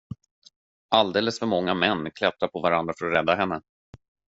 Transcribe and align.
Alldeles 0.89 1.39
för 1.39 1.45
många 1.45 1.73
män, 1.73 2.11
klättrar 2.11 2.47
på 2.49 2.59
varandra 2.61 2.93
för 2.99 3.05
att 3.11 3.17
rädda 3.17 3.35
henne. 3.35 3.61